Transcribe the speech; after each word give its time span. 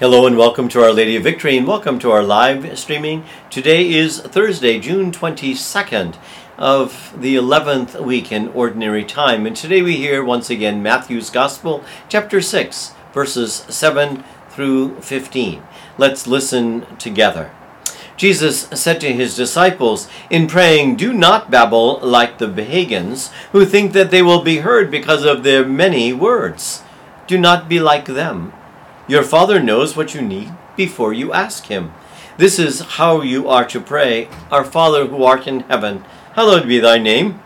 Hello 0.00 0.28
and 0.28 0.38
welcome 0.38 0.68
to 0.68 0.80
Our 0.80 0.92
Lady 0.92 1.16
of 1.16 1.24
Victory 1.24 1.58
and 1.58 1.66
welcome 1.66 1.98
to 1.98 2.12
our 2.12 2.22
live 2.22 2.78
streaming. 2.78 3.24
Today 3.50 3.92
is 3.92 4.20
Thursday, 4.20 4.78
June 4.78 5.10
22nd 5.10 6.14
of 6.56 7.12
the 7.20 7.34
11th 7.34 8.00
week 8.00 8.30
in 8.30 8.46
Ordinary 8.50 9.04
Time. 9.04 9.44
And 9.44 9.56
today 9.56 9.82
we 9.82 9.96
hear 9.96 10.22
once 10.22 10.50
again 10.50 10.84
Matthew's 10.84 11.30
Gospel, 11.30 11.82
chapter 12.08 12.40
6, 12.40 12.92
verses 13.12 13.52
7 13.68 14.22
through 14.50 15.00
15. 15.00 15.64
Let's 15.98 16.28
listen 16.28 16.86
together. 16.98 17.50
Jesus 18.16 18.68
said 18.68 19.00
to 19.00 19.12
his 19.12 19.34
disciples, 19.34 20.06
In 20.30 20.46
praying, 20.46 20.94
do 20.94 21.12
not 21.12 21.50
babble 21.50 21.98
like 21.98 22.38
the 22.38 22.48
pagans, 22.48 23.32
who 23.50 23.64
think 23.64 23.94
that 23.94 24.12
they 24.12 24.22
will 24.22 24.44
be 24.44 24.58
heard 24.58 24.92
because 24.92 25.24
of 25.24 25.42
their 25.42 25.66
many 25.66 26.12
words. 26.12 26.84
Do 27.26 27.36
not 27.36 27.68
be 27.68 27.80
like 27.80 28.04
them 28.04 28.52
your 29.08 29.22
Father 29.22 29.60
knows 29.60 29.96
what 29.96 30.14
you 30.14 30.20
need 30.20 30.52
before 30.76 31.12
you 31.12 31.32
ask 31.32 31.66
Him. 31.66 31.92
This 32.36 32.58
is 32.58 32.80
how 32.80 33.22
you 33.22 33.48
are 33.48 33.64
to 33.64 33.80
pray 33.80 34.28
Our 34.52 34.64
Father 34.64 35.06
who 35.06 35.24
art 35.24 35.48
in 35.48 35.60
heaven, 35.60 36.04
hallowed 36.34 36.68
be 36.68 36.78
thy 36.78 36.98
name. 36.98 37.40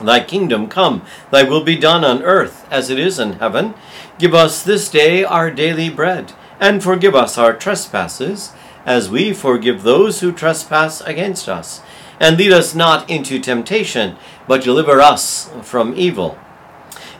Thy 0.00 0.24
kingdom 0.24 0.68
come, 0.68 1.02
thy 1.30 1.42
will 1.42 1.62
be 1.62 1.76
done 1.76 2.04
on 2.04 2.22
earth 2.22 2.66
as 2.70 2.88
it 2.88 2.98
is 2.98 3.18
in 3.18 3.34
heaven. 3.34 3.74
Give 4.18 4.34
us 4.34 4.62
this 4.62 4.88
day 4.88 5.22
our 5.24 5.50
daily 5.50 5.90
bread, 5.90 6.32
and 6.58 6.82
forgive 6.82 7.14
us 7.14 7.36
our 7.36 7.52
trespasses, 7.52 8.52
as 8.86 9.10
we 9.10 9.32
forgive 9.32 9.82
those 9.82 10.20
who 10.20 10.32
trespass 10.32 11.00
against 11.02 11.48
us. 11.48 11.82
And 12.18 12.38
lead 12.38 12.52
us 12.52 12.74
not 12.74 13.10
into 13.10 13.38
temptation, 13.38 14.16
but 14.46 14.62
deliver 14.62 15.00
us 15.00 15.50
from 15.62 15.94
evil. 15.96 16.38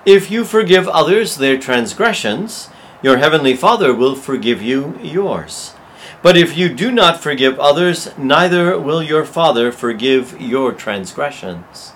If 0.07 0.31
you 0.31 0.45
forgive 0.45 0.89
others 0.89 1.37
their 1.37 1.59
transgressions, 1.59 2.69
your 3.03 3.17
heavenly 3.17 3.57
Father 3.57 3.93
will 3.93 4.15
forgive 4.15 4.63
you 4.63 4.99
yours. 5.03 5.75
But 6.23 6.37
if 6.37 6.57
you 6.57 6.69
do 6.69 6.93
not 6.93 7.21
forgive 7.21 7.59
others, 7.59 8.17
neither 8.17 8.79
will 8.79 9.03
your 9.03 9.25
Father 9.25 9.73
forgive 9.73 10.41
your 10.41 10.73
transgressions. 10.73 11.93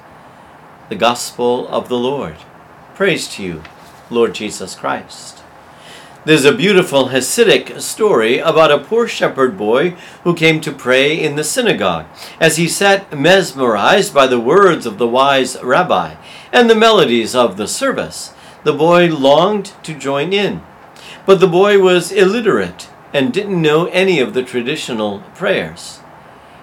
The 0.88 0.96
Gospel 0.96 1.68
of 1.68 1.88
the 1.88 1.98
Lord. 1.98 2.34
Praise 2.96 3.28
to 3.34 3.42
you, 3.44 3.62
Lord 4.10 4.34
Jesus 4.34 4.74
Christ. 4.74 5.44
There's 6.24 6.44
a 6.44 6.52
beautiful 6.52 7.10
Hasidic 7.10 7.80
story 7.80 8.38
about 8.38 8.72
a 8.72 8.78
poor 8.78 9.06
shepherd 9.06 9.56
boy 9.56 9.90
who 10.24 10.34
came 10.34 10.60
to 10.62 10.72
pray 10.72 11.16
in 11.16 11.36
the 11.36 11.44
synagogue. 11.44 12.06
As 12.40 12.56
he 12.56 12.66
sat 12.66 13.16
mesmerized 13.16 14.12
by 14.12 14.26
the 14.26 14.40
words 14.40 14.86
of 14.86 14.98
the 14.98 15.06
wise 15.06 15.56
rabbi 15.62 16.16
and 16.52 16.68
the 16.68 16.74
melodies 16.74 17.36
of 17.36 17.56
the 17.56 17.68
service, 17.68 18.34
the 18.64 18.72
boy 18.72 19.06
longed 19.06 19.70
to 19.84 19.94
join 19.94 20.32
in. 20.32 20.62
But 21.26 21.40
the 21.40 21.48
boy 21.48 21.80
was 21.80 22.12
illiterate 22.12 22.88
and 23.12 23.32
didn't 23.32 23.60
know 23.60 23.86
any 23.86 24.20
of 24.20 24.32
the 24.32 24.44
traditional 24.44 25.20
prayers. 25.34 25.98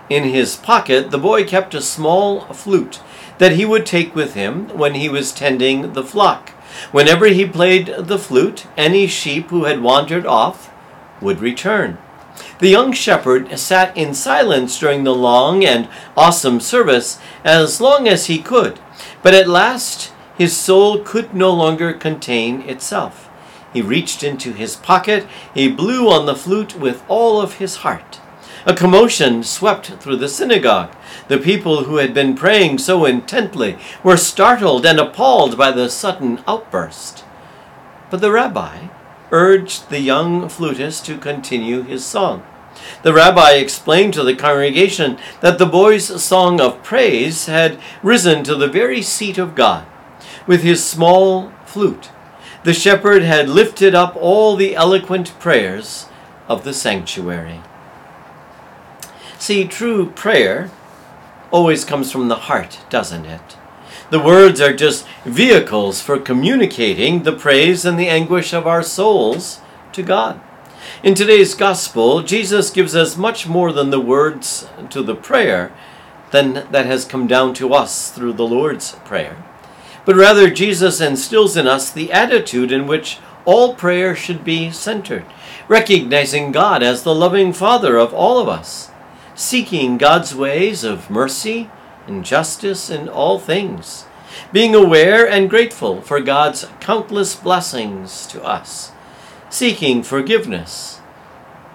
In 0.10 0.24
his 0.24 0.56
pocket, 0.56 1.12
the 1.12 1.18
boy 1.18 1.44
kept 1.44 1.74
a 1.74 1.82
small 1.82 2.42
flute 2.54 3.02
that 3.40 3.54
he 3.54 3.66
would 3.66 3.86
take 3.86 4.16
with 4.16 4.36
him 4.36 4.70
when 4.70 4.94
he 4.94 5.10
was 5.10 5.34
tending 5.34 5.92
the 5.92 6.04
flock. 6.04 6.52
Whenever 6.92 7.28
he 7.28 7.46
played 7.46 7.94
the 7.98 8.18
flute, 8.18 8.66
any 8.78 9.06
sheep 9.06 9.50
who 9.50 9.66
had 9.66 9.82
wandered 9.82 10.26
off 10.26 10.72
would 11.20 11.42
return. 11.42 11.98
The 12.60 12.70
young 12.70 12.94
shepherd 12.94 13.60
sat 13.60 13.96
in 13.98 14.14
silence 14.14 14.80
during 14.80 15.04
the 15.04 15.14
long 15.14 15.66
and 15.66 15.90
awesome 16.16 16.60
service 16.60 17.20
as 17.44 17.82
long 17.82 18.08
as 18.08 18.28
he 18.28 18.40
could, 18.40 18.80
but 19.22 19.34
at 19.34 19.48
last 19.48 20.14
his 20.38 20.56
soul 20.56 21.00
could 21.00 21.34
no 21.34 21.52
longer 21.52 21.94
contain 21.94 22.62
itself. 22.62 23.30
He 23.74 23.82
reached 23.82 24.24
into 24.24 24.54
his 24.54 24.76
pocket, 24.76 25.28
he 25.54 25.68
blew 25.68 26.10
on 26.10 26.26
the 26.26 26.36
flute 26.36 26.76
with 26.80 27.04
all 27.08 27.42
of 27.42 27.56
his 27.56 27.78
heart. 27.78 28.20
A 28.66 28.74
commotion 28.74 29.44
swept 29.44 29.88
through 30.00 30.16
the 30.18 30.30
synagogue. 30.30 30.96
The 31.28 31.38
people 31.38 31.84
who 31.84 31.98
had 31.98 32.14
been 32.14 32.36
praying 32.36 32.78
so 32.78 33.04
intently 33.04 33.78
were 34.04 34.16
startled 34.16 34.86
and 34.86 35.00
appalled 35.00 35.58
by 35.58 35.72
the 35.72 35.90
sudden 35.90 36.42
outburst. 36.48 37.26
But 38.10 38.22
the 38.22 38.32
rabbi 38.32 38.88
urged 39.32 39.90
the 39.90 40.00
young 40.00 40.48
flutist 40.48 41.06
to 41.08 41.18
continue 41.18 41.82
his 41.82 42.06
song. 42.06 42.44
The 43.02 43.14
rabbi 43.14 43.54
explained 43.54 44.14
to 44.14 44.24
the 44.24 44.36
congregation 44.36 45.18
that 45.42 45.58
the 45.58 45.66
boy's 45.66 46.24
song 46.24 46.62
of 46.62 46.84
praise 46.84 47.48
had 47.48 47.80
risen 48.02 48.44
to 48.44 48.56
the 48.56 48.68
very 48.68 49.02
seat 49.02 49.38
of 49.38 49.56
God. 49.56 49.86
With 50.48 50.64
his 50.64 50.86
small 50.86 51.52
flute, 51.66 52.12
the 52.64 52.74
shepherd 52.74 53.24
had 53.24 53.50
lifted 53.50 53.94
up 53.94 54.16
all 54.16 54.56
the 54.56 54.76
eloquent 54.76 55.38
prayers 55.40 56.08
of 56.48 56.64
the 56.64 56.74
sanctuary. 56.74 57.62
See, 59.38 59.68
true 59.68 60.10
prayer 60.12 60.72
always 61.52 61.84
comes 61.84 62.12
from 62.12 62.30
the 62.30 62.48
heart, 62.48 62.80
doesn't 62.90 63.26
it? 63.26 63.58
The 64.10 64.20
words 64.20 64.62
are 64.62 64.74
just 64.74 65.06
vehicles 65.26 66.02
for 66.02 66.18
communicating 66.18 67.24
the 67.24 67.34
praise 67.34 67.84
and 67.84 68.00
the 68.00 68.08
anguish 68.08 68.54
of 68.54 68.66
our 68.66 68.84
souls 68.84 69.60
to 69.92 70.02
God. 70.02 70.40
In 71.04 71.16
today's 71.16 71.56
gospel, 71.56 72.22
Jesus 72.22 72.70
gives 72.70 72.96
us 72.96 73.18
much 73.18 73.48
more 73.48 73.74
than 73.74 73.90
the 73.90 74.00
words 74.00 74.68
to 74.90 75.04
the 75.04 75.16
prayer 75.16 75.72
than 76.32 76.66
that 76.72 76.86
has 76.86 77.06
come 77.06 77.28
down 77.28 77.54
to 77.56 77.74
us 77.74 78.10
through 78.12 78.34
the 78.34 78.48
Lord's 78.48 78.94
Prayer 79.06 79.38
but 80.06 80.16
rather 80.16 80.50
Jesus 80.50 81.00
instills 81.00 81.56
in 81.56 81.68
us 81.68 81.90
the 81.90 82.12
attitude 82.12 82.72
in 82.72 82.88
which 82.88 83.20
all 83.46 83.76
prayer 83.76 84.16
should 84.16 84.44
be 84.44 84.72
centered, 84.72 85.26
recognizing 85.68 86.52
God 86.52 86.84
as 86.84 87.04
the 87.04 87.16
loving 87.16 87.54
Father 87.54 87.98
of 87.98 88.14
all 88.14 88.40
of 88.40 88.48
us, 88.48 88.92
seeking 89.36 89.98
God's 89.98 90.36
ways 90.36 90.84
of 90.84 91.10
mercy 91.10 91.70
and 92.08 92.26
justice 92.26 92.90
in 92.90 93.08
all 93.08 93.40
things, 93.40 94.06
being 94.52 94.76
aware 94.76 95.28
and 95.28 95.50
grateful 95.50 96.02
for 96.02 96.20
God's 96.20 96.66
countless 96.80 97.36
blessings 97.36 98.28
to 98.28 98.44
us, 98.44 98.92
seeking 99.50 100.04
forgiveness 100.04 101.00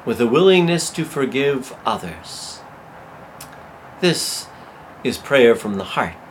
with 0.05 0.21
a 0.21 0.27
willingness 0.27 0.91
to 0.91 1.05
forgive 1.05 1.75
others. 1.85 2.61
This 4.01 4.47
is 5.05 5.19
prayer 5.19 5.55
from 5.55 5.75
the 5.75 5.85
heart 5.85 6.28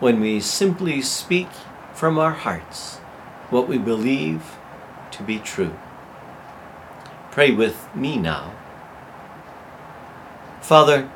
when 0.00 0.18
we 0.18 0.40
simply 0.40 1.00
speak 1.02 1.48
from 1.94 2.18
our 2.18 2.32
hearts 2.32 2.96
what 3.50 3.68
we 3.68 3.78
believe 3.78 4.56
to 5.10 5.22
be 5.22 5.38
true. 5.38 5.76
Pray 7.30 7.50
with 7.50 7.88
me 7.94 8.16
now. 8.16 8.52
Father, 10.60 11.10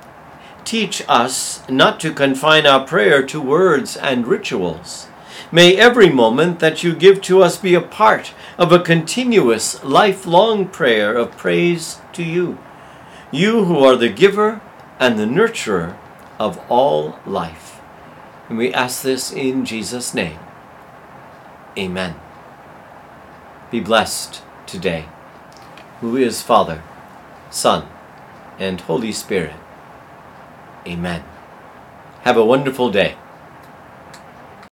teach 0.65 1.03
us 1.09 1.69
not 1.69 1.99
to 2.01 2.13
confine 2.13 2.67
our 2.67 2.87
prayer 2.87 3.25
to 3.27 3.41
words 3.41 3.97
and 3.97 4.27
rituals. 4.27 5.07
May 5.51 5.77
every 5.77 6.11
moment 6.11 6.59
that 6.59 6.83
you 6.83 6.95
give 6.95 7.23
to 7.23 7.43
us 7.43 7.57
be 7.57 7.75
a 7.75 7.81
part 7.81 8.33
of 8.59 8.73
a 8.73 8.81
continuous, 8.81 9.83
lifelong 9.85 10.69
prayer 10.69 11.15
of 11.15 11.37
praise 11.37 11.99
to 12.13 12.25
you, 12.25 12.59
you 13.31 13.65
who 13.65 13.79
are 13.79 13.97
the 13.97 14.09
giver 14.09 14.61
and 14.99 15.19
the 15.19 15.27
nurturer 15.27 15.97
of 16.39 16.59
all 16.69 17.19
life. 17.27 17.74
And 18.49 18.59
we 18.59 18.73
ask 18.73 19.03
this 19.03 19.33
in 19.33 19.65
Jesus' 19.65 20.15
name. 20.15 20.39
Amen. 21.79 22.15
Be 23.71 23.81
blessed 23.81 24.43
today, 24.67 25.07
who 26.01 26.17
is 26.17 26.43
Father, 26.43 26.83
Son, 27.51 27.89
and 28.59 28.81
Holy 28.83 29.13
Spirit. 29.13 29.55
Amen. 30.87 31.25
Have 32.23 32.37
a 32.37 32.45
wonderful 32.45 32.91
day. 32.91 33.17